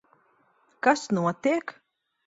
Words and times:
Kas 0.87 1.05
notiek? 1.13 1.79